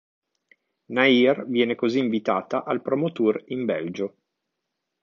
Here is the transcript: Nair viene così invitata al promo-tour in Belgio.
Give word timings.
Nair 0.87 1.45
viene 1.45 1.75
così 1.75 1.99
invitata 1.99 2.63
al 2.63 2.81
promo-tour 2.81 3.43
in 3.49 3.65
Belgio. 3.65 4.15